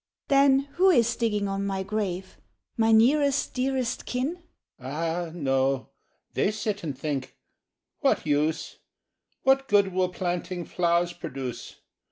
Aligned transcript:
'""Then 0.29 0.61
who 0.77 0.89
is 0.89 1.15
digging 1.15 1.47
on 1.47 1.63
my 1.63 1.83
grave? 1.83 2.37
My 2.75 2.91
nearest 2.91 3.53
dearest 3.53 4.07
kin?" 4.07 4.41
—"Ah, 4.79 5.29
no; 5.31 5.91
they 6.33 6.49
sit 6.49 6.83
and 6.83 6.97
think, 6.97 7.37
'What 7.99 8.25
use! 8.25 8.77
What 9.43 9.67
good 9.67 9.93
will 9.93 10.09
planting 10.09 10.65
flowers 10.65 11.13
produce? 11.13 11.81